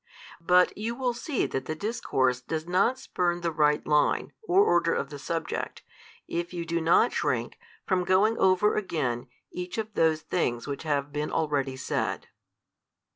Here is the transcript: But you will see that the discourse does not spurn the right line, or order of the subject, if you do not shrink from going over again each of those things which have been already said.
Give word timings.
But 0.41 0.75
you 0.75 0.95
will 0.95 1.13
see 1.13 1.45
that 1.45 1.65
the 1.65 1.75
discourse 1.75 2.41
does 2.41 2.67
not 2.67 2.97
spurn 2.97 3.41
the 3.41 3.51
right 3.51 3.85
line, 3.85 4.33
or 4.41 4.65
order 4.65 4.95
of 4.95 5.11
the 5.11 5.19
subject, 5.19 5.83
if 6.27 6.55
you 6.55 6.65
do 6.65 6.81
not 6.81 7.13
shrink 7.13 7.59
from 7.85 8.03
going 8.03 8.35
over 8.39 8.75
again 8.75 9.27
each 9.51 9.77
of 9.77 9.93
those 9.93 10.21
things 10.23 10.65
which 10.65 10.81
have 10.81 11.13
been 11.13 11.31
already 11.31 11.77
said. 11.77 12.29